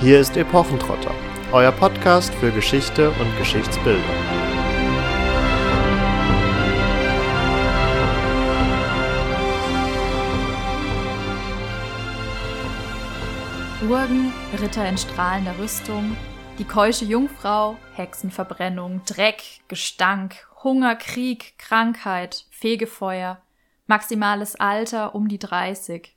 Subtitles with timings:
[0.00, 1.14] Hier ist Epochentrotter,
[1.52, 4.02] euer Podcast für Geschichte und Geschichtsbildung.
[13.88, 16.16] Burgen, Ritter in strahlender Rüstung,
[16.58, 23.40] die keusche Jungfrau, Hexenverbrennung, Dreck, Gestank, Hunger, Krieg, Krankheit, Fegefeuer,
[23.86, 26.14] maximales Alter um die 30.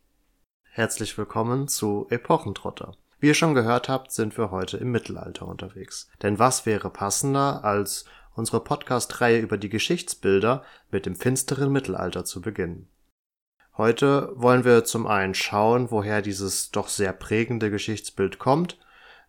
[0.71, 2.93] Herzlich willkommen zu Epochentrotter.
[3.19, 6.09] Wie ihr schon gehört habt, sind wir heute im Mittelalter unterwegs.
[6.21, 12.41] Denn was wäre passender, als unsere Podcast-Reihe über die Geschichtsbilder mit dem finsteren Mittelalter zu
[12.41, 12.87] beginnen?
[13.75, 18.77] Heute wollen wir zum einen schauen, woher dieses doch sehr prägende Geschichtsbild kommt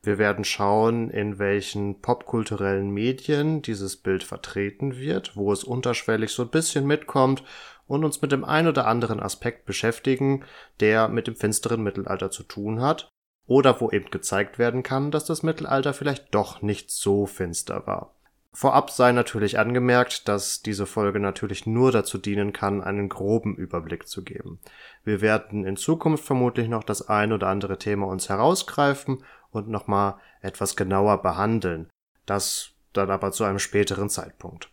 [0.02, 6.42] wir werden schauen, in welchen popkulturellen Medien dieses Bild vertreten wird, wo es unterschwellig so
[6.42, 7.42] ein bisschen mitkommt
[7.86, 10.44] und uns mit dem ein oder anderen Aspekt beschäftigen,
[10.78, 13.10] der mit dem finsteren Mittelalter zu tun hat
[13.48, 18.14] oder wo eben gezeigt werden kann, dass das Mittelalter vielleicht doch nicht so finster war.
[18.52, 24.06] Vorab sei natürlich angemerkt, dass diese Folge natürlich nur dazu dienen kann, einen groben Überblick
[24.06, 24.58] zu geben.
[25.04, 30.16] Wir werden in Zukunft vermutlich noch das ein oder andere Thema uns herausgreifen und nochmal
[30.40, 31.88] etwas genauer behandeln.
[32.26, 34.70] Das dann aber zu einem späteren Zeitpunkt.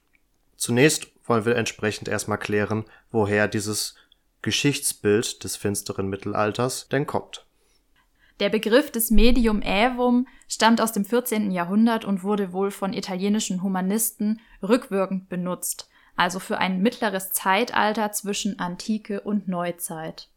[0.58, 3.96] Zunächst wollen wir entsprechend erstmal klären, woher dieses
[4.42, 7.45] Geschichtsbild des finsteren Mittelalters denn kommt.
[8.40, 11.52] Der Begriff des Medium Aevum stammt aus dem 14.
[11.52, 18.60] Jahrhundert und wurde wohl von italienischen Humanisten rückwirkend benutzt, also für ein mittleres Zeitalter zwischen
[18.60, 20.30] Antike und Neuzeit.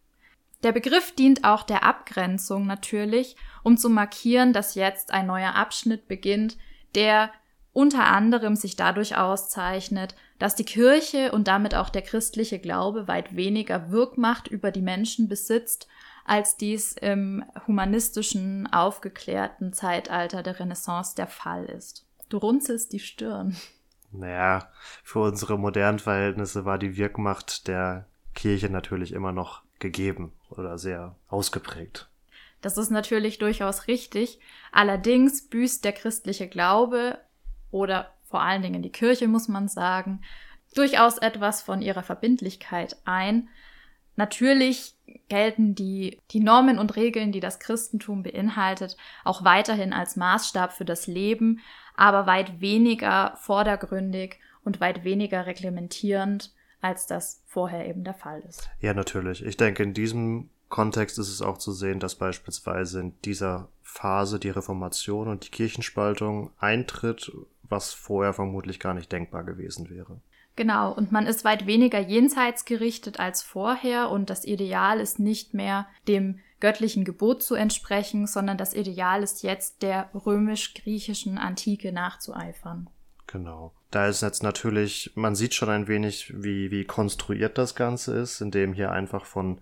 [0.63, 6.09] Der Begriff dient auch der Abgrenzung natürlich, um zu markieren, dass jetzt ein neuer Abschnitt
[6.09, 6.57] beginnt,
[6.95, 7.31] der
[7.73, 13.37] unter anderem sich dadurch auszeichnet, dass die Kirche und damit auch der christliche Glaube weit
[13.37, 15.87] weniger Wirkmacht über die Menschen besitzt,
[16.29, 22.07] als dies im humanistischen, aufgeklärten Zeitalter der Renaissance der Fall ist.
[22.29, 23.57] Du runzelst die Stirn.
[24.11, 24.71] Naja,
[25.03, 31.17] für unsere modernen Verhältnisse war die Wirkmacht der Kirche natürlich immer noch gegeben oder sehr
[31.29, 32.09] ausgeprägt.
[32.61, 34.41] Das ist natürlich durchaus richtig.
[34.73, 37.19] Allerdings büßt der christliche Glaube
[37.71, 40.23] oder vor allen Dingen die Kirche, muss man sagen,
[40.75, 43.49] durchaus etwas von ihrer Verbindlichkeit ein.
[44.17, 44.98] Natürlich
[45.29, 50.85] gelten die, die Normen und Regeln, die das Christentum beinhaltet, auch weiterhin als Maßstab für
[50.85, 51.61] das Leben,
[51.95, 58.69] aber weit weniger vordergründig und weit weniger reglementierend als das vorher eben der Fall ist.
[58.81, 59.45] Ja, natürlich.
[59.45, 64.39] Ich denke, in diesem Kontext ist es auch zu sehen, dass beispielsweise in dieser Phase
[64.39, 67.33] die Reformation und die Kirchenspaltung eintritt,
[67.63, 70.21] was vorher vermutlich gar nicht denkbar gewesen wäre.
[70.59, 75.55] Genau, und man ist weit weniger jenseits gerichtet als vorher und das Ideal ist nicht
[75.55, 82.91] mehr dem göttlichen Gebot zu entsprechen, sondern das Ideal ist jetzt der römisch-griechischen Antike nachzueifern.
[83.29, 83.73] Genau.
[83.93, 88.41] Da ist jetzt natürlich, man sieht schon ein wenig, wie, wie konstruiert das Ganze ist,
[88.41, 89.61] indem hier einfach von,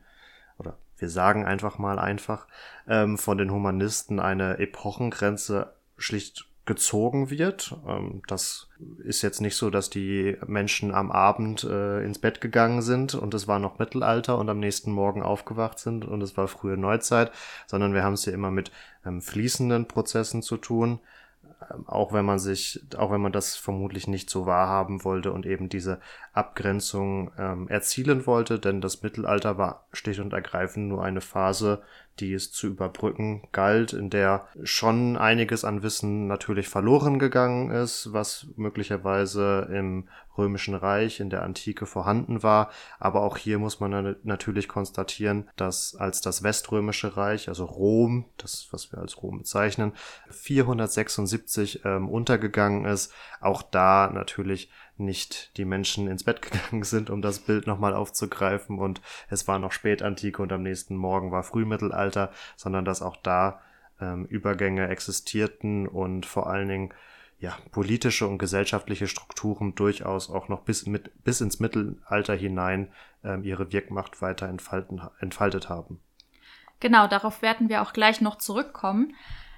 [0.56, 2.46] oder wir sagen einfach mal einfach,
[2.88, 7.74] ähm, von den Humanisten eine Epochengrenze schlicht gezogen wird.
[7.88, 8.68] Ähm, das
[9.04, 13.32] ist jetzt nicht so, dass die Menschen am Abend äh, ins Bett gegangen sind und
[13.32, 17.30] es war noch Mittelalter und am nächsten Morgen aufgewacht sind und es war frühe Neuzeit,
[17.66, 18.70] sondern wir haben es hier immer mit
[19.06, 20.98] ähm, fließenden Prozessen zu tun.
[21.70, 25.46] Ähm, auch wenn man sich, auch wenn man das vermutlich nicht so wahrhaben wollte und
[25.46, 26.00] eben diese
[26.32, 27.30] Abgrenzung
[27.68, 31.82] erzielen wollte, denn das Mittelalter war stich und ergreifend nur eine Phase
[32.20, 38.12] die es zu überbrücken galt, in der schon einiges an Wissen natürlich verloren gegangen ist,
[38.12, 42.70] was möglicherweise im Römischen Reich in der Antike vorhanden war.
[42.98, 48.68] Aber auch hier muss man natürlich konstatieren, dass als das Weströmische Reich, also Rom, das
[48.70, 49.92] was wir als Rom bezeichnen,
[50.30, 57.22] 476 ähm, untergegangen ist, auch da natürlich nicht die Menschen ins Bett gegangen sind, um
[57.22, 62.05] das Bild nochmal aufzugreifen und es war noch Spätantike und am nächsten Morgen war Frühmittelalter,
[62.56, 63.60] sondern dass auch da
[64.00, 66.94] ähm, Übergänge existierten und vor allen Dingen
[67.38, 72.90] ja, politische und gesellschaftliche Strukturen durchaus auch noch bis, mit, bis ins Mittelalter hinein
[73.22, 76.00] ähm, ihre Wirkmacht weiter entfalten, entfaltet haben.
[76.80, 79.14] Genau, darauf werden wir auch gleich noch zurückkommen.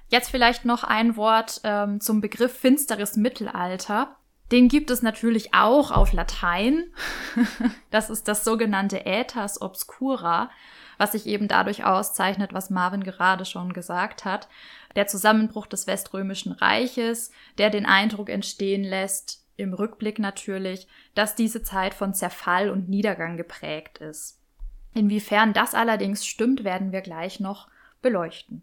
[0.08, 4.16] Jetzt vielleicht noch ein Wort ähm, zum Begriff finsteres Mittelalter.
[4.50, 6.84] Den gibt es natürlich auch auf Latein.
[7.90, 10.50] das ist das sogenannte Aetas obscura,
[10.96, 14.48] was sich eben dadurch auszeichnet, was Marvin gerade schon gesagt hat.
[14.96, 21.62] Der Zusammenbruch des Weströmischen Reiches, der den Eindruck entstehen lässt, im Rückblick natürlich, dass diese
[21.62, 24.40] Zeit von Zerfall und Niedergang geprägt ist.
[24.94, 27.68] Inwiefern das allerdings stimmt, werden wir gleich noch
[28.00, 28.62] beleuchten.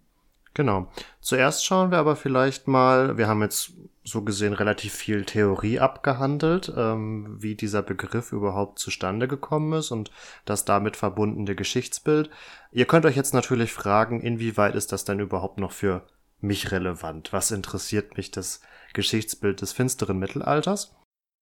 [0.53, 0.89] Genau.
[1.19, 3.73] Zuerst schauen wir aber vielleicht mal, wir haben jetzt
[4.05, 10.11] so gesehen relativ viel Theorie abgehandelt, ähm, wie dieser Begriff überhaupt zustande gekommen ist und
[10.45, 12.29] das damit verbundene Geschichtsbild.
[12.71, 16.05] Ihr könnt euch jetzt natürlich fragen, inwieweit ist das denn überhaupt noch für
[16.39, 17.33] mich relevant?
[17.33, 18.61] Was interessiert mich das
[18.93, 20.95] Geschichtsbild des finsteren Mittelalters?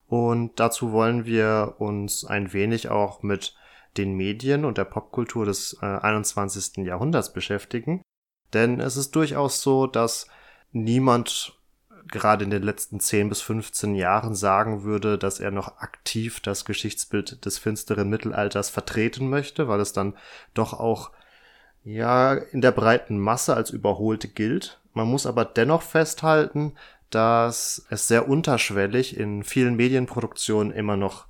[0.08, 3.56] Und dazu wollen wir uns ein wenig auch mit
[3.98, 6.86] den Medien und der Popkultur des äh, 21.
[6.86, 8.02] Jahrhunderts beschäftigen
[8.54, 10.28] denn es ist durchaus so, dass
[10.72, 11.60] niemand
[12.08, 16.66] gerade in den letzten 10 bis 15 Jahren sagen würde, dass er noch aktiv das
[16.66, 20.16] Geschichtsbild des finsteren Mittelalters vertreten möchte, weil es dann
[20.54, 21.12] doch auch
[21.84, 24.80] ja in der breiten Masse als überholt gilt.
[24.94, 26.74] Man muss aber dennoch festhalten,
[27.10, 31.28] dass es sehr unterschwellig in vielen Medienproduktionen immer noch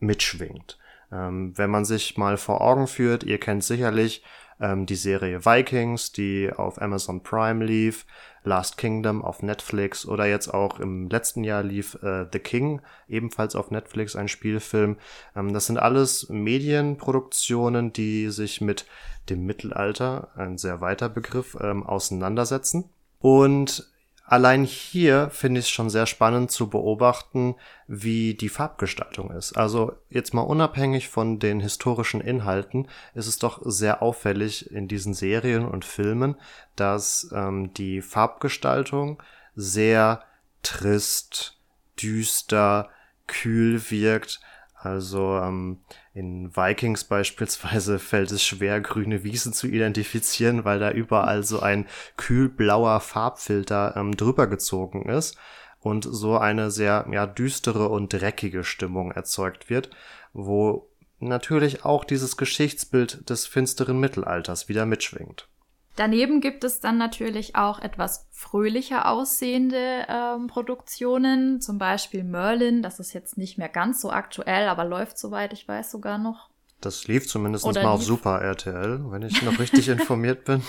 [0.00, 0.78] mitschwingt.
[1.12, 4.24] Ähm, wenn man sich mal vor Augen führt, ihr kennt sicherlich
[4.60, 8.06] ähm, die Serie Vikings, die auf Amazon Prime lief,
[8.44, 13.56] Last Kingdom auf Netflix oder jetzt auch im letzten Jahr lief äh, The King, ebenfalls
[13.56, 14.96] auf Netflix ein Spielfilm.
[15.34, 18.86] Ähm, das sind alles Medienproduktionen, die sich mit
[19.30, 22.90] dem Mittelalter, ein sehr weiter Begriff, ähm, auseinandersetzen.
[23.20, 23.90] Und
[24.24, 27.56] allein hier finde ich es schon sehr spannend zu beobachten,
[27.86, 29.56] wie die Farbgestaltung ist.
[29.56, 35.14] Also jetzt mal unabhängig von den historischen Inhalten ist es doch sehr auffällig in diesen
[35.14, 36.36] Serien und Filmen,
[36.76, 39.22] dass ähm, die Farbgestaltung
[39.54, 40.22] sehr
[40.62, 41.58] trist,
[42.00, 42.88] düster,
[43.26, 44.40] kühl wirkt
[44.84, 45.78] also ähm,
[46.12, 51.86] in Vikings beispielsweise fällt es schwer, grüne Wiesen zu identifizieren, weil da überall so ein
[52.16, 55.36] kühlblauer Farbfilter ähm, drüber gezogen ist
[55.80, 59.90] und so eine sehr ja, düstere und dreckige Stimmung erzeugt wird,
[60.32, 60.88] wo
[61.18, 65.48] natürlich auch dieses Geschichtsbild des finsteren Mittelalters wieder mitschwingt.
[65.96, 72.82] Daneben gibt es dann natürlich auch etwas fröhlicher aussehende ähm, Produktionen, zum Beispiel Merlin.
[72.82, 76.50] Das ist jetzt nicht mehr ganz so aktuell, aber läuft, soweit ich weiß, sogar noch.
[76.80, 78.00] Das lief zumindest Oder mal lief.
[78.00, 80.62] auf Super RTL, wenn ich noch richtig informiert bin.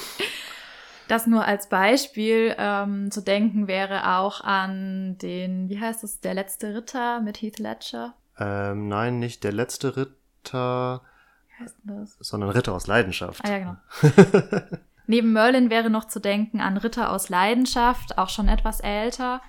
[1.07, 6.35] Das nur als Beispiel ähm, zu denken wäre auch an den, wie heißt es, der
[6.35, 8.13] letzte Ritter mit Heath Ledger.
[8.39, 11.01] Ähm, nein, nicht der letzte Ritter,
[11.47, 12.17] wie heißt denn das?
[12.19, 13.41] sondern Ritter aus Leidenschaft.
[13.43, 13.75] Ah ja, genau.
[15.07, 19.41] Neben Merlin wäre noch zu denken an Ritter aus Leidenschaft, auch schon etwas älter.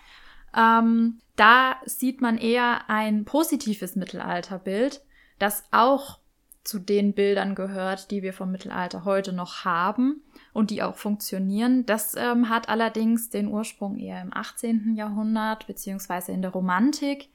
[0.56, 5.02] Ähm, da sieht man eher ein positives Mittelalterbild,
[5.38, 6.18] das auch
[6.64, 10.22] zu den Bildern gehört, die wir vom Mittelalter heute noch haben
[10.52, 11.86] und die auch funktionieren.
[11.86, 14.94] Das ähm, hat allerdings den Ursprung eher im 18.
[14.96, 17.28] Jahrhundert beziehungsweise in der Romantik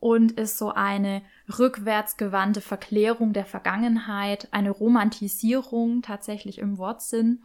[0.00, 1.22] und ist so eine
[1.58, 7.42] rückwärtsgewandte Verklärung der Vergangenheit, eine Romantisierung tatsächlich im Wortsinn,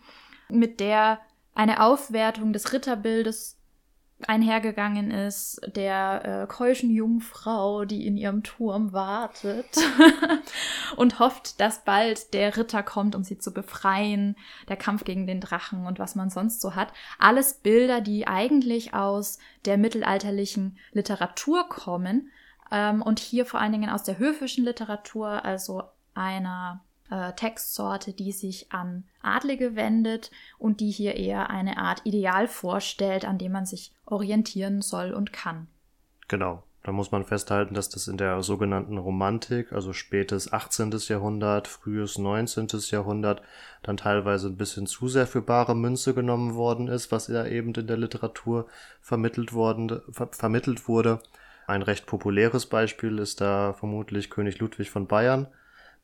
[0.49, 1.19] mit der
[1.55, 3.57] eine Aufwertung des Ritterbildes
[4.27, 9.65] einhergegangen ist, der äh, keuschen Jungfrau, die in ihrem Turm wartet
[10.95, 14.35] und hofft, dass bald der Ritter kommt, um sie zu befreien,
[14.69, 16.93] der Kampf gegen den Drachen und was man sonst so hat.
[17.19, 22.31] Alles Bilder, die eigentlich aus der mittelalterlichen Literatur kommen,
[22.73, 25.83] ähm, und hier vor allen Dingen aus der höfischen Literatur, also
[26.15, 32.47] einer äh, Textsorte, die sich an Adlige wendet und die hier eher eine Art Ideal
[32.47, 35.67] vorstellt, an dem man sich orientieren soll und kann.
[36.27, 36.63] Genau.
[36.85, 40.91] Da muss man festhalten, dass das in der sogenannten Romantik, also spätes 18.
[41.07, 42.67] Jahrhundert, frühes 19.
[42.89, 43.41] Jahrhundert,
[43.83, 47.73] dann teilweise ein bisschen zu sehr für bare Münze genommen worden ist, was ja eben
[47.73, 48.67] in der Literatur
[48.99, 51.19] vermittelt worden, ver vermittelt wurde.
[51.67, 55.47] Ein recht populäres Beispiel ist da vermutlich König Ludwig von Bayern,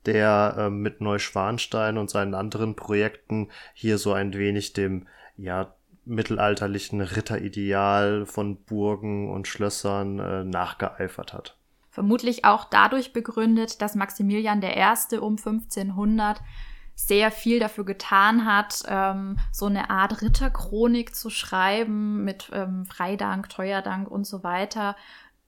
[0.06, 5.74] der äh, mit Neuschwanstein und seinen anderen Projekten hier so ein wenig dem ja
[6.06, 11.56] mittelalterlichen Ritterideal von Burgen und Schlössern äh, nachgeeifert hat.
[11.92, 15.18] Vermutlich auch dadurch begründet, dass Maximilian I.
[15.18, 16.42] um 1500
[16.96, 23.50] sehr viel dafür getan hat, ähm, so eine Art Ritterchronik zu schreiben mit ähm, Freidank,
[23.50, 24.98] Teuerdank und so weiter,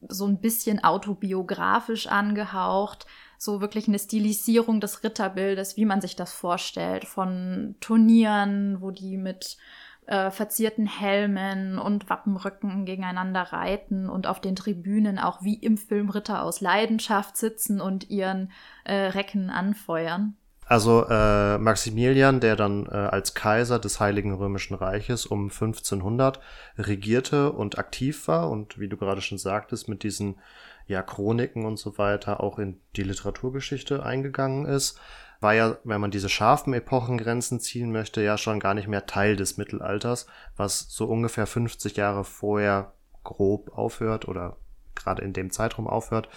[0.07, 3.05] so ein bisschen autobiografisch angehaucht,
[3.37, 9.17] so wirklich eine Stilisierung des Ritterbildes, wie man sich das vorstellt, von Turnieren, wo die
[9.17, 9.57] mit
[10.05, 16.09] äh, verzierten Helmen und Wappenrücken gegeneinander reiten und auf den Tribünen auch wie im Film
[16.09, 18.51] Ritter aus Leidenschaft sitzen und ihren
[18.83, 20.35] äh, Recken anfeuern.
[20.71, 26.39] Also äh, Maximilian, der dann äh, als Kaiser des Heiligen Römischen Reiches um 1500
[26.77, 30.39] regierte und aktiv war und wie du gerade schon sagtest, mit diesen
[30.87, 34.97] ja Chroniken und so weiter auch in die Literaturgeschichte eingegangen ist,
[35.41, 39.35] war ja, wenn man diese scharfen Epochengrenzen ziehen möchte, ja schon gar nicht mehr Teil
[39.35, 40.25] des Mittelalters,
[40.55, 42.93] was so ungefähr 50 Jahre vorher
[43.25, 44.55] grob aufhört oder
[44.95, 46.29] gerade in dem Zeitraum aufhört.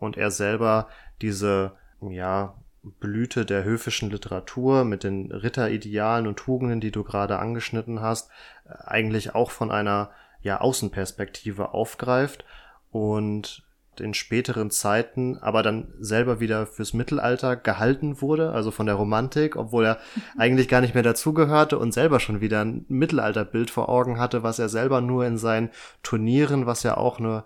[0.00, 0.88] Und er selber
[1.20, 2.56] diese ja
[3.00, 8.30] Blüte der höfischen Literatur mit den Ritteridealen und Tugenden, die du gerade angeschnitten hast,
[8.64, 12.44] eigentlich auch von einer ja Außenperspektive aufgreift
[12.90, 13.64] und
[14.00, 19.56] in späteren Zeiten aber dann selber wieder fürs Mittelalter gehalten wurde, also von der Romantik,
[19.56, 19.98] obwohl er
[20.38, 24.58] eigentlich gar nicht mehr dazugehörte und selber schon wieder ein Mittelalterbild vor Augen hatte, was
[24.58, 25.70] er selber nur in seinen
[26.02, 27.44] Turnieren, was ja auch eine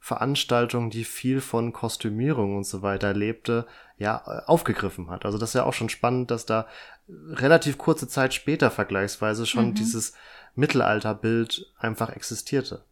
[0.00, 3.66] Veranstaltung, die viel von Kostümierung und so weiter lebte,
[3.98, 5.26] ja, aufgegriffen hat.
[5.26, 6.66] Also das ist ja auch schon spannend, dass da
[7.08, 9.74] relativ kurze Zeit später vergleichsweise schon mhm.
[9.74, 10.14] dieses
[10.54, 12.82] Mittelalterbild einfach existierte.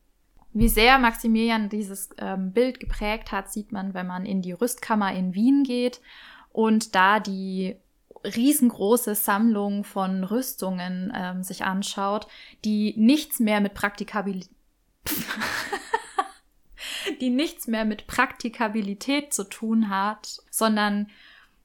[0.52, 5.12] Wie sehr Maximilian dieses ähm, Bild geprägt hat, sieht man, wenn man in die Rüstkammer
[5.14, 6.00] in Wien geht
[6.52, 7.76] und da die
[8.24, 12.26] riesengroße Sammlung von Rüstungen ähm, sich anschaut,
[12.64, 14.50] die nichts mehr mit Praktikabilität
[17.20, 21.08] die nichts mehr mit Praktikabilität zu tun hat, sondern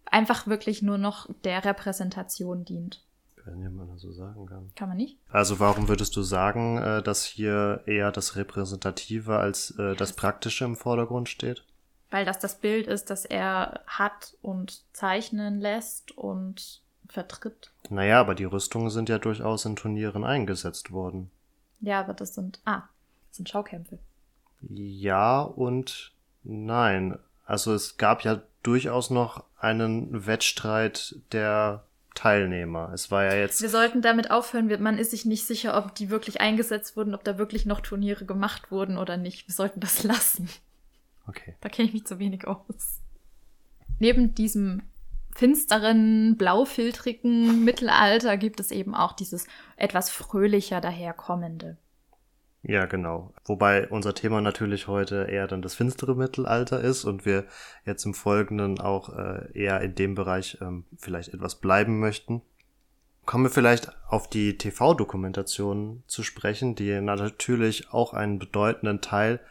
[0.06, 3.04] einfach wirklich nur noch der Repräsentation dient.
[3.46, 4.72] Wenn man das so sagen kann.
[4.76, 5.18] Kann man nicht?
[5.30, 10.64] Also warum würdest du sagen, äh, dass hier eher das Repräsentative als äh, das Praktische
[10.64, 11.66] im Vordergrund steht?
[12.10, 17.74] Weil das das Bild ist, das er hat und zeichnen lässt und vertritt.
[17.90, 21.30] Naja, aber die Rüstungen sind ja durchaus in Turnieren eingesetzt worden.
[21.82, 22.84] Ja, aber das sind, ah,
[23.28, 24.00] das sind Schaukämpfe.
[24.70, 27.18] Ja und nein.
[27.46, 31.84] Also es gab ja durchaus noch einen Wettstreit der
[32.16, 32.92] Teilnehmer.
[32.94, 33.62] Es war ja jetzt.
[33.62, 34.70] Wir sollten damit aufhören.
[34.82, 38.26] Man ist sich nicht sicher, ob die wirklich eingesetzt wurden, ob da wirklich noch Turniere
[38.26, 39.48] gemacht wurden oder nicht.
[39.48, 40.50] Wir sollten das lassen.
[41.28, 41.56] Okay.
[41.62, 43.02] Da kenne ich mich zu wenig aus.
[44.00, 44.84] Neben diesem
[45.34, 51.78] finsteren, blaufiltrigen Mittelalter gibt es eben auch dieses etwas fröhlicher daherkommende.
[52.66, 53.34] Ja, genau.
[53.44, 57.46] Wobei unser Thema natürlich heute eher dann das finstere Mittelalter ist und wir
[57.86, 62.42] jetzt im Folgenden auch äh, eher in dem Bereich ähm, vielleicht etwas bleiben möchten.
[63.26, 69.42] Kommen wir vielleicht auf die TV-Dokumentation zu sprechen, die natürlich auch einen bedeutenden Teil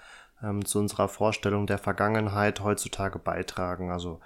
[0.43, 3.91] ähm, zu unserer Vorstellung der Vergangenheit heutzutage beitragen.
[3.91, 4.21] Also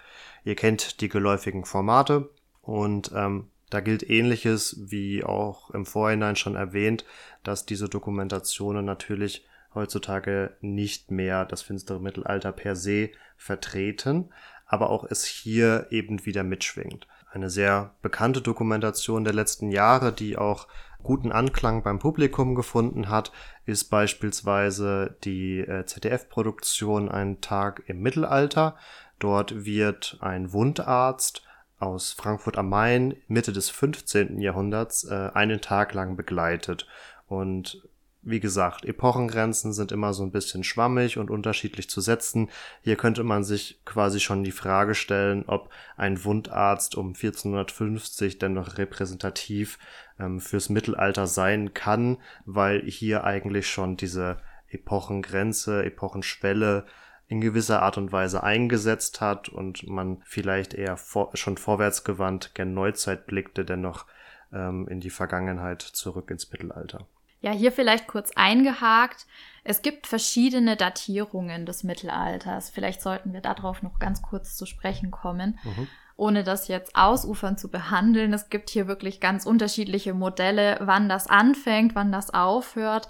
[0.44, 2.30] ihr kennt die geläufigen Formate
[2.62, 7.04] und ähm, da gilt ähnliches wie auch im Vorhinein schon erwähnt,
[7.42, 14.30] dass diese Dokumentationen natürlich heutzutage nicht mehr das finstere Mittelalter per se vertreten,
[14.66, 17.06] aber auch es hier eben wieder mitschwingt.
[17.30, 20.66] Eine sehr bekannte Dokumentation der letzten Jahre, die auch
[21.02, 23.30] guten Anklang beim Publikum gefunden hat,
[23.64, 28.76] ist beispielsweise die äh, ZDF-Produktion Ein Tag im Mittelalter.
[29.18, 31.45] Dort wird ein Wundarzt
[31.78, 34.40] aus Frankfurt am Main Mitte des 15.
[34.40, 36.86] Jahrhunderts äh, einen Tag lang begleitet.
[37.26, 37.82] Und
[38.28, 42.50] wie gesagt, Epochengrenzen sind immer so ein bisschen schwammig und unterschiedlich zu setzen.
[42.82, 48.54] Hier könnte man sich quasi schon die Frage stellen, ob ein Wundarzt um 1450 denn
[48.54, 49.78] noch repräsentativ
[50.18, 56.84] ähm, fürs Mittelalter sein kann, weil hier eigentlich schon diese Epochengrenze, Epochenschwelle
[57.28, 62.72] in gewisser Art und Weise eingesetzt hat und man vielleicht eher vor, schon vorwärtsgewandt gen
[62.74, 64.06] Neuzeit blickte, dennoch
[64.52, 67.06] ähm, in die Vergangenheit zurück ins Mittelalter.
[67.40, 69.26] Ja, hier vielleicht kurz eingehakt.
[69.62, 72.70] Es gibt verschiedene Datierungen des Mittelalters.
[72.70, 75.88] Vielleicht sollten wir darauf noch ganz kurz zu sprechen kommen, mhm.
[76.16, 78.32] ohne das jetzt ausufern zu behandeln.
[78.32, 83.08] Es gibt hier wirklich ganz unterschiedliche Modelle, wann das anfängt, wann das aufhört.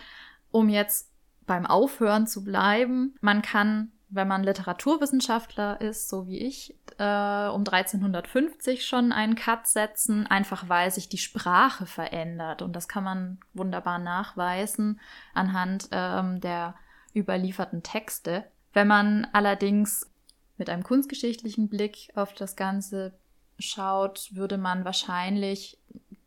[0.50, 1.12] Um jetzt
[1.46, 7.64] beim Aufhören zu bleiben, man kann wenn man Literaturwissenschaftler ist, so wie ich, äh, um
[7.64, 12.62] 1350 schon einen Cut setzen, einfach weil sich die Sprache verändert.
[12.62, 15.00] Und das kann man wunderbar nachweisen
[15.34, 16.76] anhand ähm, der
[17.14, 18.44] überlieferten Texte.
[18.72, 20.10] Wenn man allerdings
[20.56, 23.18] mit einem kunstgeschichtlichen Blick auf das Ganze
[23.58, 25.78] schaut, würde man wahrscheinlich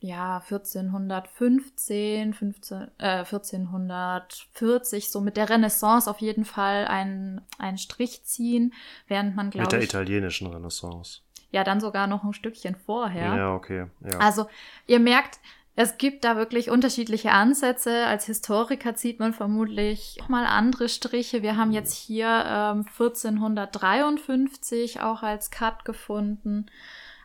[0.01, 8.23] ja 1415, 15, äh, 1440 so mit der Renaissance auf jeden Fall einen, einen Strich
[8.23, 8.73] ziehen,
[9.07, 11.19] während man glaube mit der italienischen Renaissance.
[11.51, 13.35] Ja, dann sogar noch ein Stückchen vorher.
[13.35, 13.87] Ja, okay.
[14.01, 14.19] Ja.
[14.19, 14.47] Also
[14.85, 15.39] ihr merkt,
[15.81, 18.05] es gibt da wirklich unterschiedliche Ansätze.
[18.05, 21.41] Als Historiker zieht man vermutlich mal andere Striche.
[21.41, 26.65] Wir haben jetzt hier ähm, 1453 auch als Cut gefunden.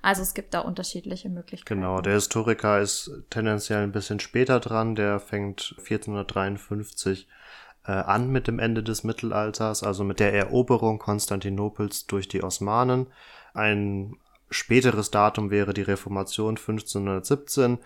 [0.04, 1.80] Also es gibt da unterschiedliche Möglichkeiten.
[1.80, 4.94] Genau, der Historiker ist tendenziell ein bisschen später dran.
[4.94, 7.26] Der fängt 1453
[7.86, 13.06] äh, an mit dem Ende des Mittelalters, also mit der Eroberung Konstantinopels durch die Osmanen.
[13.54, 14.18] Ein
[14.50, 17.78] späteres Datum wäre die Reformation 1517.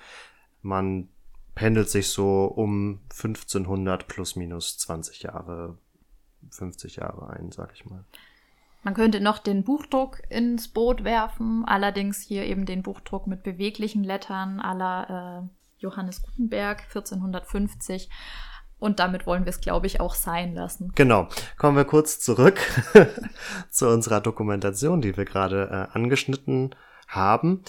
[0.63, 1.09] Man
[1.55, 5.79] pendelt sich so um 1500 plus minus 20 Jahre,
[6.51, 8.05] 50 Jahre ein, sag ich mal.
[8.89, 14.03] Man könnte noch den Buchdruck ins Boot werfen, allerdings hier eben den Buchdruck mit beweglichen
[14.03, 18.09] Lettern aller äh, Johannes Gutenberg 1450.
[18.79, 20.93] Und damit wollen wir es, glaube ich, auch sein lassen.
[20.95, 21.29] Genau.
[21.59, 22.59] Kommen wir kurz zurück
[23.69, 26.75] zu unserer Dokumentation, die wir gerade äh, angeschnitten
[27.09, 27.65] haben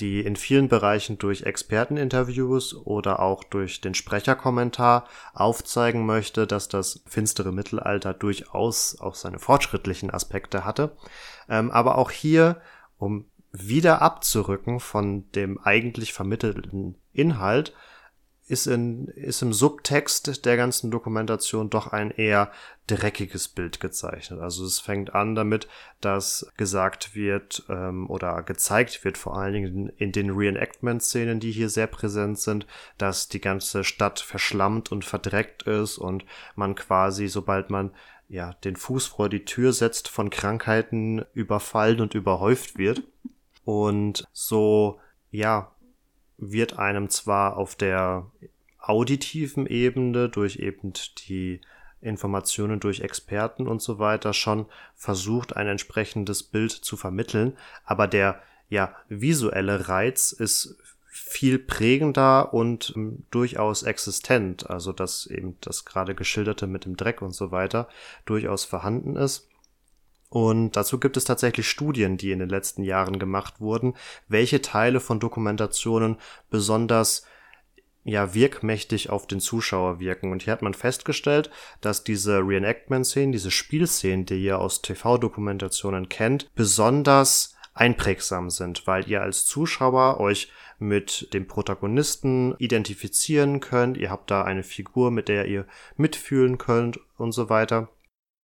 [0.00, 7.02] die in vielen Bereichen durch Experteninterviews oder auch durch den Sprecherkommentar aufzeigen möchte, dass das
[7.06, 10.96] finstere Mittelalter durchaus auch seine fortschrittlichen Aspekte hatte.
[11.48, 12.60] Ähm, aber auch hier,
[12.98, 17.74] um wieder abzurücken von dem eigentlich vermittelten Inhalt,
[18.48, 22.50] ist, in, ist im Subtext der ganzen Dokumentation doch ein eher
[22.86, 24.40] dreckiges Bild gezeichnet.
[24.40, 25.68] Also es fängt an damit,
[26.00, 31.68] dass gesagt wird ähm, oder gezeigt wird, vor allen Dingen in den Reenactment-Szenen, die hier
[31.68, 32.66] sehr präsent sind,
[32.98, 36.24] dass die ganze Stadt verschlammt und verdreckt ist und
[36.56, 37.92] man quasi, sobald man
[38.28, 43.02] ja den Fuß vor die Tür setzt, von Krankheiten überfallen und überhäuft wird.
[43.64, 44.98] Und so,
[45.30, 45.70] ja,
[46.38, 48.26] wird einem zwar auf der
[48.78, 50.92] auditiven Ebene durch eben
[51.28, 51.60] die
[52.00, 58.42] Informationen durch Experten und so weiter schon versucht, ein entsprechendes Bild zu vermitteln, aber der
[58.68, 60.76] ja visuelle Reiz ist
[61.14, 67.20] viel prägender und ähm, durchaus existent, also dass eben das gerade geschilderte mit dem Dreck
[67.20, 67.86] und so weiter
[68.24, 69.48] durchaus vorhanden ist.
[70.32, 73.92] Und dazu gibt es tatsächlich Studien, die in den letzten Jahren gemacht wurden,
[74.28, 76.16] welche Teile von Dokumentationen
[76.48, 77.26] besonders
[78.02, 80.32] ja wirkmächtig auf den Zuschauer wirken.
[80.32, 81.50] Und hier hat man festgestellt,
[81.82, 89.20] dass diese Reenactment-Szenen, diese Spielszenen, die ihr aus TV-Dokumentationen kennt, besonders einprägsam sind, weil ihr
[89.20, 93.98] als Zuschauer euch mit dem Protagonisten identifizieren könnt.
[93.98, 95.66] Ihr habt da eine Figur, mit der ihr
[95.98, 97.90] mitfühlen könnt und so weiter.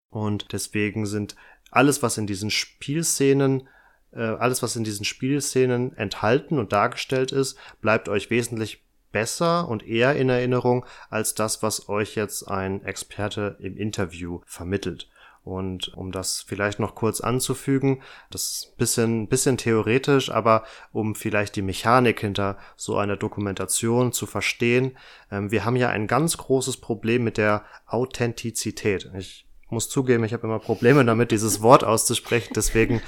[0.09, 1.35] Und deswegen sind
[1.71, 3.67] alles, was in diesen Spielszenen
[4.11, 9.85] äh, alles, was in diesen Spielszenen enthalten und dargestellt ist, bleibt euch wesentlich besser und
[9.87, 15.09] eher in Erinnerung als das, was euch jetzt ein Experte im Interview vermittelt.
[15.43, 21.15] Und um das vielleicht noch kurz anzufügen, das ist ein bisschen, bisschen theoretisch, aber um
[21.15, 24.97] vielleicht die Mechanik hinter so einer Dokumentation zu verstehen,
[25.31, 29.09] ähm, wir haben ja ein ganz großes Problem mit der Authentizität.
[29.17, 32.53] Ich muss zugeben, ich habe immer Probleme damit, dieses Wort auszusprechen.
[32.55, 33.01] Deswegen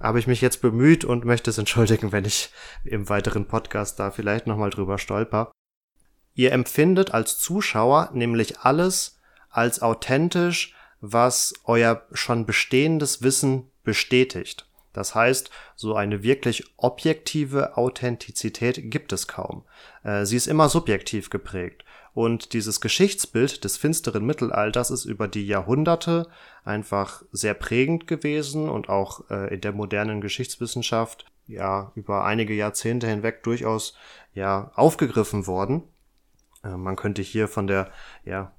[0.00, 2.50] habe ich mich jetzt bemüht und möchte es entschuldigen, wenn ich
[2.84, 5.50] im weiteren Podcast da vielleicht nochmal drüber stolper.
[6.34, 9.18] Ihr empfindet als Zuschauer nämlich alles
[9.50, 14.68] als authentisch, was euer schon bestehendes Wissen bestätigt.
[14.92, 19.64] Das heißt, so eine wirklich objektive Authentizität gibt es kaum.
[20.02, 21.84] Äh, sie ist immer subjektiv geprägt.
[22.18, 26.26] Und dieses Geschichtsbild des finsteren Mittelalters ist über die Jahrhunderte
[26.64, 33.06] einfach sehr prägend gewesen und auch äh, in der modernen Geschichtswissenschaft ja über einige Jahrzehnte
[33.06, 33.94] hinweg durchaus
[34.34, 35.84] ja aufgegriffen worden.
[36.64, 37.92] Äh, man könnte hier von der
[38.24, 38.50] ja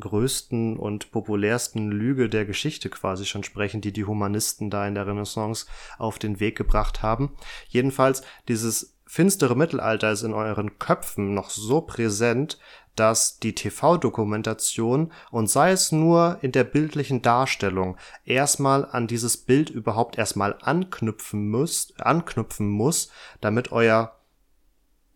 [0.00, 5.06] größten und populärsten Lüge der Geschichte quasi schon sprechen, die die Humanisten da in der
[5.06, 5.64] Renaissance
[5.96, 7.34] auf den Weg gebracht haben.
[7.68, 12.58] Jedenfalls dieses finstere Mittelalter ist in euren Köpfen noch so präsent,
[12.98, 19.70] dass die TV-Dokumentation und sei es nur in der bildlichen Darstellung erstmal an dieses Bild
[19.70, 24.16] überhaupt erstmal anknüpfen müsst, anknüpfen muss, damit euer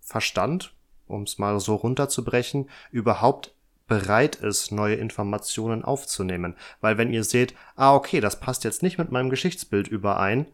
[0.01, 0.75] Verstand,
[1.07, 3.55] um es mal so runterzubrechen, überhaupt
[3.88, 6.57] bereit ist, neue Informationen aufzunehmen.
[6.81, 10.47] Weil wenn ihr seht, ah, okay, das passt jetzt nicht mit meinem Geschichtsbild überein,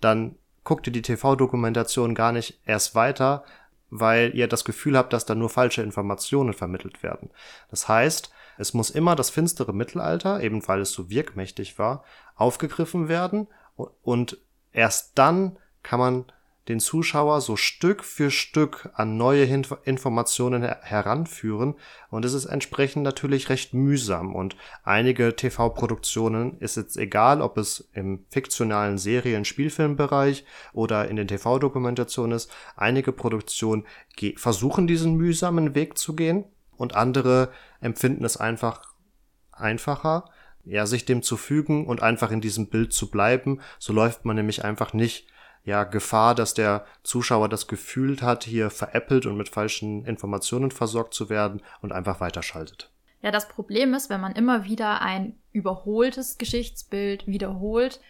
[0.00, 3.44] dann guckt ihr die TV-Dokumentation gar nicht erst weiter,
[3.90, 7.30] weil ihr das Gefühl habt, dass da nur falsche Informationen vermittelt werden.
[7.70, 13.08] Das heißt, es muss immer das finstere Mittelalter, eben weil es so wirkmächtig war, aufgegriffen
[13.08, 13.48] werden
[14.02, 14.38] und
[14.72, 16.24] erst dann kann man
[16.68, 19.44] den Zuschauer so Stück für Stück an neue
[19.84, 21.74] Informationen her heranführen.
[22.10, 24.34] Und es ist entsprechend natürlich recht mühsam.
[24.34, 31.28] Und einige TV-Produktionen ist jetzt egal, ob es im fiktionalen Serien-, Spielfilmbereich oder in den
[31.28, 33.84] TV-Dokumentationen ist, einige Produktionen
[34.36, 36.44] versuchen diesen mühsamen Weg zu gehen
[36.76, 37.50] und andere
[37.80, 38.94] empfinden es einfach
[39.52, 40.30] einfacher
[40.66, 43.60] ja, sich dem zu fügen und einfach in diesem Bild zu bleiben.
[43.78, 45.28] So läuft man nämlich einfach nicht
[45.66, 51.12] ja, Gefahr, dass der Zuschauer das Gefühl hat, hier veräppelt und mit falschen Informationen versorgt
[51.12, 52.90] zu werden und einfach weiterschaltet.
[53.20, 58.00] Ja, das Problem ist, wenn man immer wieder ein überholtes Geschichtsbild wiederholt,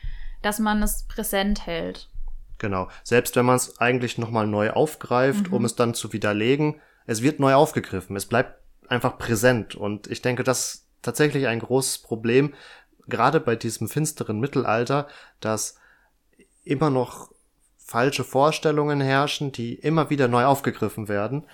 [0.42, 2.10] dass man es präsent hält.
[2.58, 2.88] Genau.
[3.02, 5.54] Selbst wenn man es eigentlich nochmal neu aufgreift, mhm.
[5.54, 8.16] um es dann zu widerlegen, es wird neu aufgegriffen.
[8.16, 9.74] Es bleibt einfach präsent.
[9.74, 12.52] Und ich denke, das ist tatsächlich ein großes Problem,
[13.06, 15.08] gerade bei diesem finsteren Mittelalter,
[15.40, 15.78] dass
[16.62, 17.30] immer noch
[17.86, 21.44] falsche Vorstellungen herrschen, die immer wieder neu aufgegriffen werden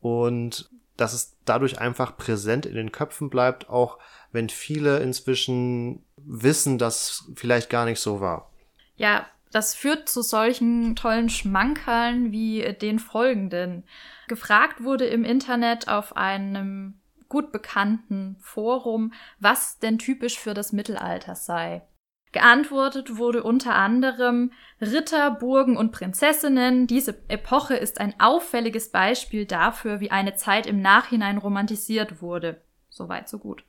[0.00, 3.98] und dass es dadurch einfach präsent in den Köpfen bleibt, auch
[4.30, 8.50] wenn viele inzwischen wissen, dass vielleicht gar nicht so war.
[8.96, 13.84] Ja, das führt zu solchen tollen Schmankerln wie den folgenden.
[14.26, 21.34] Gefragt wurde im Internet auf einem gut bekannten Forum, was denn typisch für das Mittelalter
[21.34, 21.82] sei.
[22.32, 26.86] Geantwortet wurde unter anderem Ritter, Burgen und Prinzessinnen.
[26.86, 32.60] Diese Epoche ist ein auffälliges Beispiel dafür, wie eine Zeit im Nachhinein romantisiert wurde.
[32.90, 33.64] Soweit, so gut.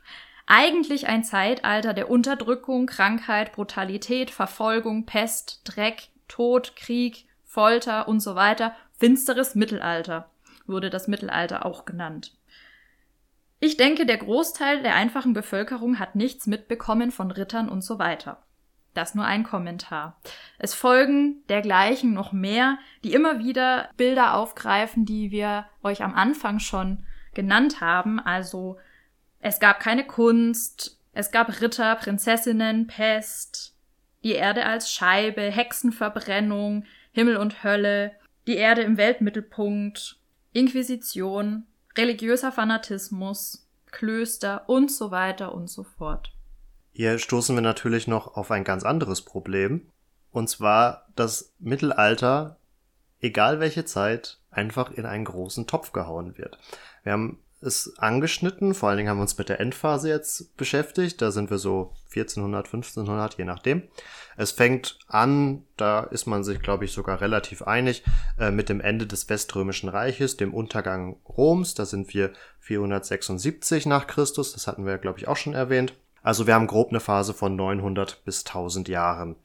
[0.46, 8.36] Eigentlich ein Zeitalter der Unterdrückung, Krankheit, Brutalität, Verfolgung, Pest, Dreck, Tod, Krieg, Folter und so
[8.36, 8.76] weiter.
[8.98, 10.30] Finsteres Mittelalter
[10.66, 12.36] wurde das Mittelalter auch genannt.
[13.60, 18.42] Ich denke, der Großteil der einfachen Bevölkerung hat nichts mitbekommen von Rittern und so weiter.
[18.94, 20.20] Das nur ein Kommentar.
[20.58, 26.60] Es folgen dergleichen noch mehr, die immer wieder Bilder aufgreifen, die wir euch am Anfang
[26.60, 28.20] schon genannt haben.
[28.20, 28.78] Also
[29.40, 33.76] es gab keine Kunst, es gab Ritter, Prinzessinnen, Pest,
[34.24, 38.14] die Erde als Scheibe, Hexenverbrennung, Himmel und Hölle,
[38.48, 40.18] die Erde im Weltmittelpunkt,
[40.52, 46.32] Inquisition, religiöser Fanatismus, Klöster und so weiter und so fort.
[47.00, 49.88] Hier stoßen wir natürlich noch auf ein ganz anderes Problem.
[50.32, 52.58] Und zwar das Mittelalter,
[53.22, 56.60] egal welche Zeit, einfach in einen großen Topf gehauen wird.
[57.04, 58.74] Wir haben ist angeschnitten.
[58.74, 61.22] Vor allen Dingen haben wir uns mit der Endphase jetzt beschäftigt.
[61.22, 63.84] Da sind wir so 1400, 1500, je nachdem.
[64.36, 68.04] Es fängt an, da ist man sich, glaube ich, sogar relativ einig,
[68.38, 71.76] äh, mit dem Ende des Weströmischen Reiches, dem Untergang Roms.
[71.76, 74.52] Da sind wir 476 nach Christus.
[74.52, 75.94] Das hatten wir, glaube ich, auch schon erwähnt.
[76.22, 79.36] Also wir haben grob eine Phase von 900 bis 1000 Jahren.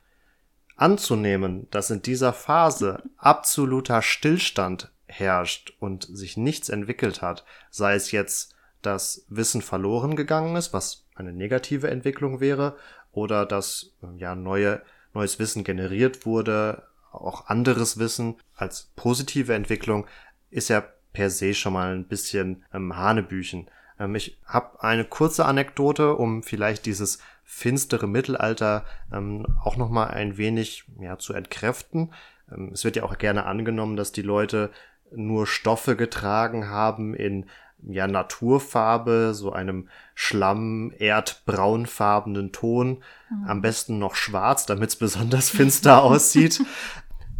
[0.76, 8.10] Anzunehmen, dass in dieser Phase absoluter Stillstand herrscht und sich nichts entwickelt hat, sei es
[8.10, 12.76] jetzt, dass Wissen verloren gegangen ist, was eine negative Entwicklung wäre,
[13.12, 14.82] oder dass ja neue,
[15.12, 16.82] neues Wissen generiert wurde,
[17.12, 20.06] auch anderes Wissen als positive Entwicklung,
[20.50, 23.70] ist ja per se schon mal ein bisschen ähm, Hanebüchen.
[24.04, 30.06] Ähm, ich habe eine kurze Anekdote, um vielleicht dieses finstere Mittelalter ähm, auch noch mal
[30.06, 32.12] ein wenig ja, zu entkräften.
[32.50, 34.70] Ähm, es wird ja auch gerne angenommen, dass die Leute
[35.14, 37.46] nur Stoffe getragen haben in
[37.86, 43.46] ja Naturfarbe, so einem Schlamm, erdbraunfarbenen Ton, mhm.
[43.46, 46.62] am besten noch schwarz, damit es besonders finster aussieht.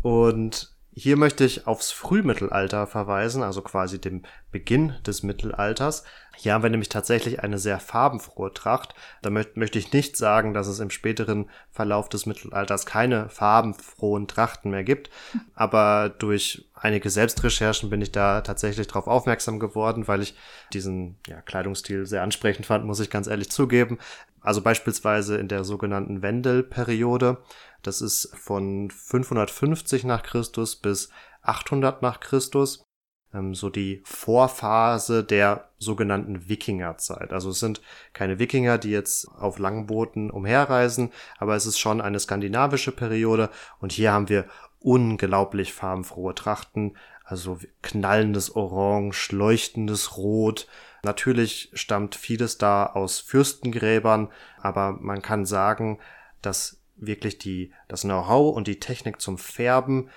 [0.02, 4.22] Und hier möchte ich aufs Frühmittelalter verweisen, also quasi dem
[4.52, 6.04] Beginn des Mittelalters.
[6.36, 8.94] Hier haben wir nämlich tatsächlich eine sehr farbenfrohe Tracht.
[9.22, 14.28] Da möcht, möchte ich nicht sagen, dass es im späteren Verlauf des Mittelalters keine farbenfrohen
[14.28, 15.10] Trachten mehr gibt.
[15.54, 20.34] Aber durch einige Selbstrecherchen bin ich da tatsächlich darauf aufmerksam geworden, weil ich
[20.72, 23.98] diesen ja, Kleidungsstil sehr ansprechend fand, muss ich ganz ehrlich zugeben.
[24.40, 27.38] Also beispielsweise in der sogenannten Wendelperiode
[27.84, 31.10] das ist von 550 nach Christus bis
[31.42, 32.83] 800 nach Christus.
[33.34, 37.32] Ähm, so die Vorphase der sogenannten Wikingerzeit.
[37.32, 42.20] Also es sind keine Wikinger, die jetzt auf Langbooten umherreisen, aber es ist schon eine
[42.20, 44.46] skandinavische Periode und hier haben wir
[44.78, 50.68] unglaublich farbenfrohe Trachten, also knallendes Orange, leuchtendes Rot.
[51.02, 55.98] Natürlich stammt vieles da aus Fürstengräbern, aber man kann sagen,
[56.42, 60.10] dass wirklich die, das Know-how und die Technik zum Färben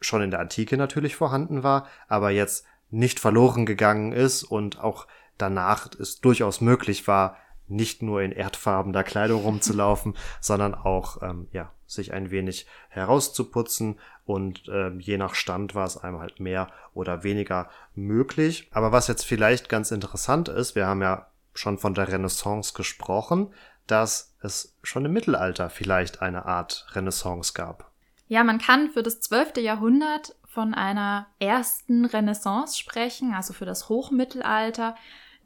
[0.00, 5.06] schon in der Antike natürlich vorhanden war, aber jetzt nicht verloren gegangen ist und auch
[5.38, 11.72] danach es durchaus möglich war, nicht nur in erdfarbener Kleidung rumzulaufen, sondern auch ähm, ja
[11.86, 17.24] sich ein wenig herauszuputzen und ähm, je nach Stand war es einem halt mehr oder
[17.24, 18.68] weniger möglich.
[18.72, 23.52] Aber was jetzt vielleicht ganz interessant ist, wir haben ja schon von der Renaissance gesprochen,
[23.86, 27.90] dass es schon im Mittelalter vielleicht eine Art Renaissance gab.
[28.26, 29.58] Ja, man kann für das 12.
[29.58, 34.94] Jahrhundert von einer ersten Renaissance sprechen, also für das Hochmittelalter.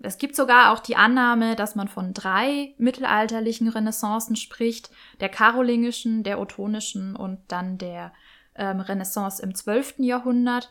[0.01, 6.23] Es gibt sogar auch die Annahme, dass man von drei mittelalterlichen Renaissancen spricht, der karolingischen,
[6.23, 8.13] der ottonischen und dann der
[8.55, 9.95] ähm, Renaissance im 12.
[9.99, 10.71] Jahrhundert.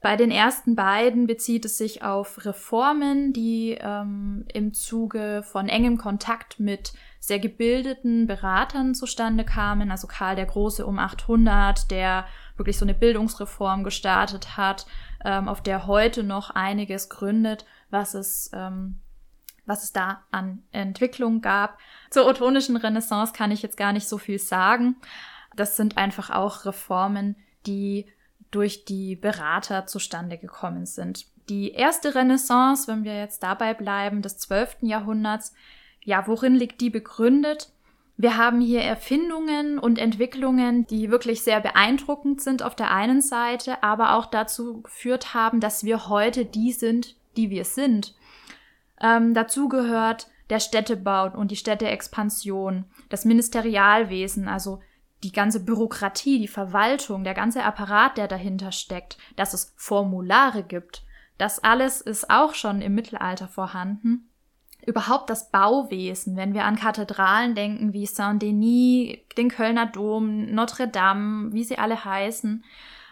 [0.00, 5.98] Bei den ersten beiden bezieht es sich auf Reformen, die ähm, im Zuge von engem
[5.98, 9.92] Kontakt mit sehr gebildeten Beratern zustande kamen.
[9.92, 14.86] Also Karl der Große um 800, der wirklich so eine Bildungsreform gestartet hat,
[15.24, 18.98] ähm, auf der heute noch einiges gründet, was es, ähm,
[19.66, 21.78] was es da an Entwicklung gab.
[22.10, 24.96] Zur ottonischen Renaissance kann ich jetzt gar nicht so viel sagen.
[25.54, 28.06] Das sind einfach auch Reformen, die
[28.50, 31.26] durch die Berater zustande gekommen sind.
[31.48, 34.78] Die erste Renaissance, wenn wir jetzt dabei bleiben, des 12.
[34.80, 35.54] Jahrhunderts,
[36.04, 37.72] ja, worin liegt die begründet?
[38.16, 43.82] Wir haben hier Erfindungen und Entwicklungen, die wirklich sehr beeindruckend sind auf der einen Seite,
[43.82, 48.14] aber auch dazu geführt haben, dass wir heute die sind, die wir sind.
[49.00, 54.80] Ähm, dazu gehört der Städtebau und die Städteexpansion, das Ministerialwesen, also
[55.22, 61.04] die ganze Bürokratie, die Verwaltung, der ganze Apparat, der dahinter steckt, dass es Formulare gibt,
[61.38, 64.28] das alles ist auch schon im Mittelalter vorhanden.
[64.84, 71.52] Überhaupt das Bauwesen, wenn wir an Kathedralen denken wie Saint-Denis, den Kölner Dom, Notre Dame,
[71.52, 72.64] wie sie alle heißen,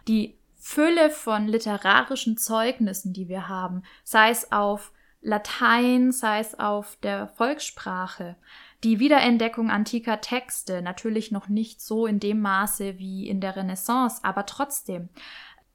[0.09, 6.97] die Fülle von literarischen Zeugnissen, die wir haben, sei es auf Latein, sei es auf
[7.03, 8.37] der Volkssprache,
[8.83, 14.21] die Wiederentdeckung antiker Texte, natürlich noch nicht so in dem Maße wie in der Renaissance,
[14.25, 15.11] aber trotzdem.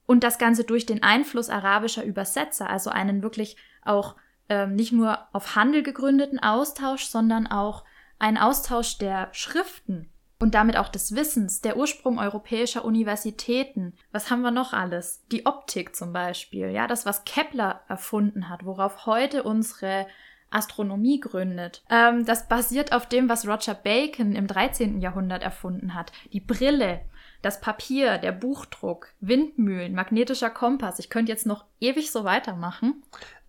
[0.08, 4.16] Und das Ganze durch den Einfluss arabischer Übersetzer, also einen wirklich auch
[4.50, 7.84] ähm, nicht nur auf Handel gegründeten Austausch, sondern auch
[8.20, 13.94] ein Austausch der Schriften und damit auch des Wissens, der Ursprung europäischer Universitäten.
[14.12, 15.26] Was haben wir noch alles?
[15.32, 20.08] Die Optik zum Beispiel, ja, das, was Kepler erfunden hat, worauf heute unsere
[20.50, 21.84] Astronomie gründet.
[21.90, 25.02] Ähm, das basiert auf dem, was Roger Bacon im 13.
[25.02, 26.12] Jahrhundert erfunden hat.
[26.32, 27.02] Die Brille,
[27.42, 31.00] das Papier, der Buchdruck, Windmühlen, magnetischer Kompass.
[31.00, 33.04] Ich könnte jetzt noch ewig so weitermachen.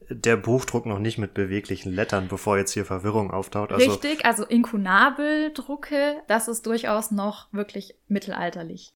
[0.09, 3.72] Der Buchdruck noch nicht mit beweglichen Lettern, bevor jetzt hier Verwirrung auftaucht.
[3.72, 8.92] Also Richtig, also Inkunabeldrucke, das ist durchaus noch wirklich mittelalterlich.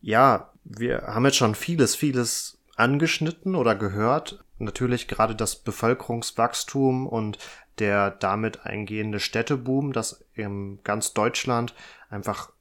[0.00, 7.38] Ja, wir haben jetzt schon vieles, vieles angeschnitten oder gehört natürlich gerade das Bevölkerungswachstum und
[7.78, 11.74] der damit eingehende Städteboom, das in ganz Deutschland
[12.10, 12.51] einfach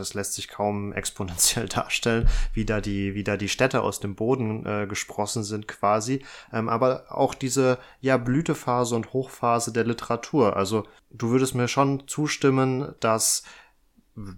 [0.00, 4.14] das lässt sich kaum exponentiell darstellen, wie da die, wie da die Städte aus dem
[4.14, 6.24] Boden äh, gesprossen sind quasi.
[6.52, 10.56] Ähm, aber auch diese ja Blütephase und Hochphase der Literatur.
[10.56, 13.44] Also du würdest mir schon zustimmen, dass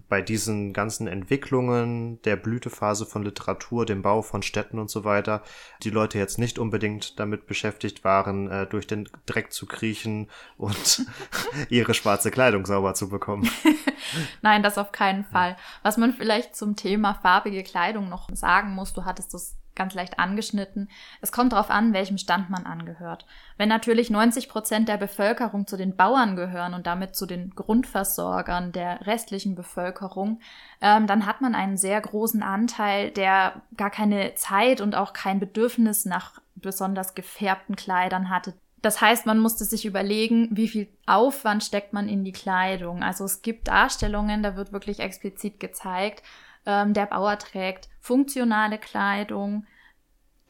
[0.07, 5.43] bei diesen ganzen Entwicklungen der Blütephase von Literatur, dem Bau von Städten und so weiter,
[5.81, 11.05] die Leute jetzt nicht unbedingt damit beschäftigt waren, äh, durch den Dreck zu kriechen und
[11.69, 13.49] ihre schwarze Kleidung sauber zu bekommen.
[14.41, 15.57] Nein, das auf keinen Fall.
[15.81, 20.19] Was man vielleicht zum Thema farbige Kleidung noch sagen muss, du hattest das ganz leicht
[20.19, 20.89] angeschnitten.
[21.21, 23.25] Es kommt darauf an, welchem Stand man angehört.
[23.57, 28.71] Wenn natürlich 90 Prozent der Bevölkerung zu den Bauern gehören und damit zu den Grundversorgern
[28.71, 30.39] der restlichen Bevölkerung,
[30.81, 35.39] ähm, dann hat man einen sehr großen Anteil, der gar keine Zeit und auch kein
[35.39, 38.53] Bedürfnis nach besonders gefärbten Kleidern hatte.
[38.83, 43.01] Das heißt, man musste sich überlegen, wie viel Aufwand steckt man in die Kleidung.
[43.01, 46.21] Also es gibt Darstellungen, da wird wirklich explizit gezeigt,
[46.65, 49.65] ähm, der Bauer trägt funktionale Kleidung,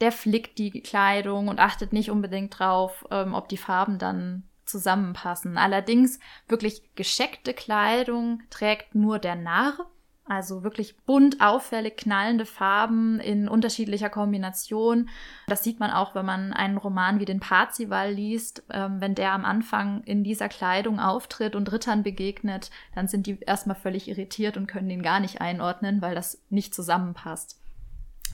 [0.00, 5.58] der flickt die Kleidung und achtet nicht unbedingt drauf, ähm, ob die Farben dann zusammenpassen.
[5.58, 9.90] Allerdings wirklich gescheckte Kleidung trägt nur der Narr
[10.26, 15.10] also wirklich bunt, auffällig knallende Farben in unterschiedlicher Kombination.
[15.46, 18.62] Das sieht man auch, wenn man einen Roman wie den Parzival liest.
[18.70, 23.38] Ähm, wenn der am Anfang in dieser Kleidung auftritt und Rittern begegnet, dann sind die
[23.40, 27.60] erstmal völlig irritiert und können ihn gar nicht einordnen, weil das nicht zusammenpasst.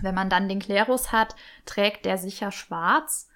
[0.00, 1.34] Wenn man dann den Klerus hat,
[1.66, 3.28] trägt der sicher schwarz.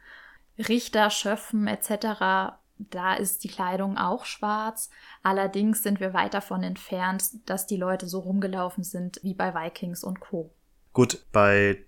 [0.56, 4.90] Richter, Schöffen etc da ist die Kleidung auch schwarz.
[5.22, 10.04] Allerdings sind wir weit davon entfernt, dass die Leute so rumgelaufen sind wie bei Vikings
[10.04, 10.52] und Co.
[10.92, 11.84] Gut, bei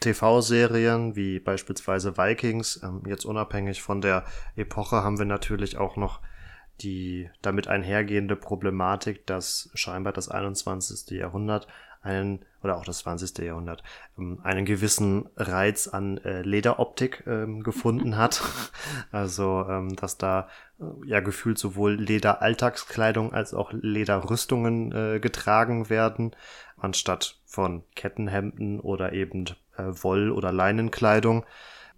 [0.00, 4.24] TV-Serien wie beispielsweise Vikings, ähm, jetzt unabhängig von der
[4.54, 6.20] Epoche, haben wir natürlich auch noch
[6.80, 11.10] die damit einhergehende Problematik, dass scheinbar das 21.
[11.18, 11.66] Jahrhundert
[12.02, 13.38] einen, oder auch das 20.
[13.38, 13.82] Jahrhundert,
[14.18, 18.42] ähm, einen gewissen Reiz an äh, Lederoptik ähm, gefunden hat.
[19.12, 20.48] also, ähm, dass da
[20.80, 26.34] äh, ja gefühlt sowohl Lederalltagskleidung als auch Lederrüstungen äh, getragen werden,
[26.76, 31.44] anstatt von Kettenhemden oder eben Woll- oder Leinenkleidung,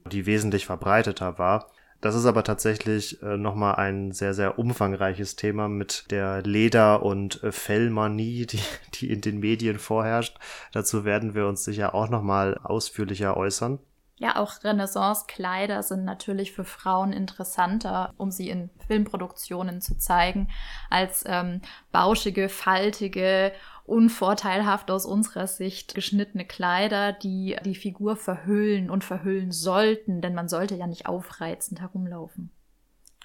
[0.04, 1.70] die wesentlich verbreiteter war.
[2.00, 7.42] Das ist aber tatsächlich äh, nochmal ein sehr, sehr umfangreiches Thema mit der Leder- und
[7.42, 8.60] äh, Fellmanie, die,
[8.94, 10.38] die in den Medien vorherrscht.
[10.72, 13.78] Dazu werden wir uns sicher auch nochmal ausführlicher äußern.
[14.16, 20.48] Ja, auch Renaissance-Kleider sind natürlich für Frauen interessanter, um sie in Filmproduktionen zu zeigen,
[20.90, 23.52] als ähm, bauschige, faltige
[23.90, 30.48] unvorteilhaft aus unserer Sicht geschnittene Kleider, die die Figur verhüllen und verhüllen sollten, denn man
[30.48, 32.50] sollte ja nicht aufreizend herumlaufen.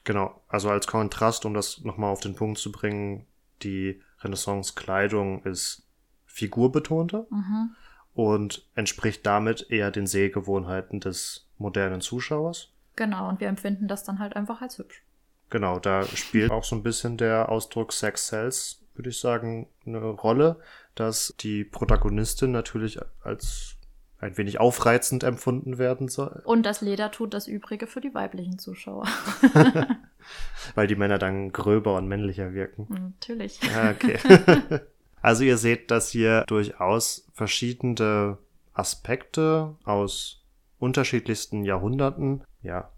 [0.04, 3.26] Genau, also als Kontrast, um das nochmal auf den Punkt zu bringen,
[3.62, 5.88] die Renaissance-Kleidung ist
[6.26, 7.76] figurbetonter mhm.
[8.14, 12.74] und entspricht damit eher den Sehgewohnheiten des modernen Zuschauers.
[12.96, 15.04] Genau, und wir empfinden das dann halt einfach als hübsch.
[15.50, 20.00] Genau, da spielt auch so ein bisschen der Ausdruck Sex Cells, würde ich sagen, eine
[20.00, 20.60] Rolle,
[20.96, 23.76] dass die Protagonistin natürlich als
[24.20, 26.42] ein wenig aufreizend empfunden werden soll.
[26.46, 29.06] Und das Leder tut das Übrige für die weiblichen Zuschauer.
[30.76, 32.88] Weil die Männer dann gröber und männlicher wirken.
[32.90, 33.60] Natürlich.
[33.76, 34.18] Ah, okay.
[35.22, 38.38] also ihr seht, dass hier durchaus verschiedene
[38.74, 40.44] Aspekte aus
[40.80, 42.90] unterschiedlichsten Jahrhunderten, ja,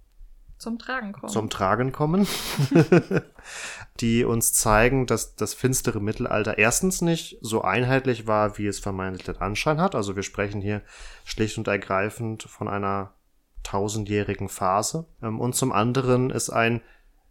[0.57, 1.31] zum Tragen kommen.
[1.31, 2.27] Zum Tragen kommen,
[3.99, 9.25] die uns zeigen, dass das finstere Mittelalter erstens nicht so einheitlich war, wie es vermeintlich
[9.25, 9.95] den Anschein hat.
[9.95, 10.81] Also wir sprechen hier
[11.25, 13.13] schlicht und ergreifend von einer
[13.63, 15.05] tausendjährigen Phase.
[15.21, 16.81] Ähm, und zum anderen ist ein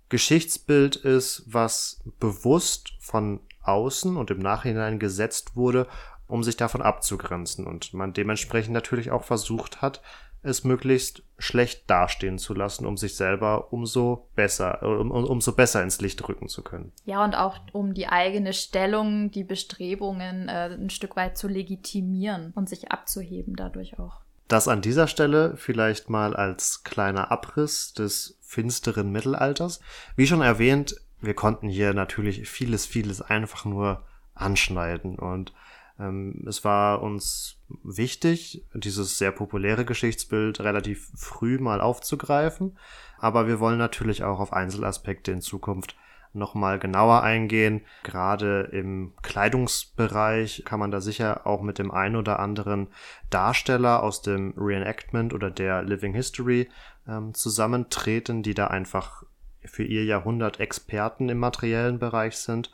[0.08, 5.88] Geschichtsbild ist, was bewusst von außen und im Nachhinein gesetzt wurde,
[6.28, 10.02] um sich davon abzugrenzen und man dementsprechend natürlich auch versucht hat,
[10.46, 16.00] es möglichst schlecht dastehen zu lassen, um sich selber umso besser, um, umso besser ins
[16.00, 16.92] Licht rücken zu können.
[17.04, 22.52] Ja, und auch um die eigene Stellung, die Bestrebungen äh, ein Stück weit zu legitimieren
[22.54, 24.20] und sich abzuheben dadurch auch.
[24.48, 29.80] Das an dieser Stelle vielleicht mal als kleiner Abriss des finsteren Mittelalters.
[30.14, 34.04] Wie schon erwähnt, wir konnten hier natürlich vieles, vieles einfach nur
[34.34, 35.52] anschneiden und
[35.98, 42.76] es war uns wichtig, dieses sehr populäre Geschichtsbild relativ früh mal aufzugreifen,
[43.18, 45.96] aber wir wollen natürlich auch auf Einzelaspekte in Zukunft
[46.34, 47.80] nochmal genauer eingehen.
[48.02, 52.88] Gerade im Kleidungsbereich kann man da sicher auch mit dem einen oder anderen
[53.30, 56.68] Darsteller aus dem Reenactment oder der Living History
[57.08, 59.24] ähm, zusammentreten, die da einfach
[59.64, 62.70] für ihr Jahrhundert Experten im materiellen Bereich sind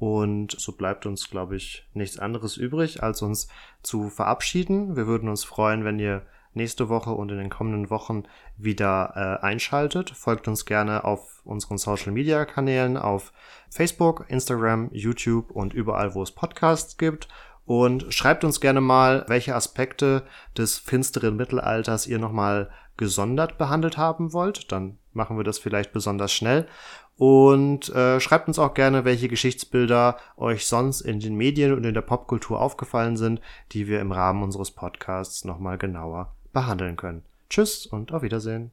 [0.00, 3.48] und so bleibt uns, glaube ich, nichts anderes übrig, als uns
[3.82, 4.96] zu verabschieden.
[4.96, 6.22] Wir würden uns freuen, wenn ihr
[6.54, 8.22] nächste Woche und in den kommenden Wochen
[8.56, 10.08] wieder äh, einschaltet.
[10.08, 13.34] Folgt uns gerne auf unseren Social Media Kanälen auf
[13.68, 17.28] Facebook, Instagram, YouTube und überall, wo es Podcasts gibt.
[17.66, 20.24] Und schreibt uns gerne mal, welche Aspekte
[20.56, 24.72] des finsteren Mittelalters ihr nochmal gesondert behandelt haben wollt.
[24.72, 26.66] Dann machen wir das vielleicht besonders schnell.
[27.20, 31.92] Und äh, schreibt uns auch gerne, welche Geschichtsbilder euch sonst in den Medien und in
[31.92, 37.22] der Popkultur aufgefallen sind, die wir im Rahmen unseres Podcasts nochmal genauer behandeln können.
[37.50, 38.70] Tschüss und auf Wiedersehen.